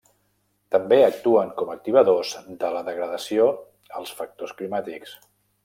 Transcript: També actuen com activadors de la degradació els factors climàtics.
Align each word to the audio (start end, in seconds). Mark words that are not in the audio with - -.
També 0.75 0.97
actuen 1.07 1.51
com 1.59 1.69
activadors 1.73 2.33
de 2.65 2.73
la 2.77 2.83
degradació 2.89 3.47
els 4.01 4.17
factors 4.23 4.59
climàtics. 4.63 5.17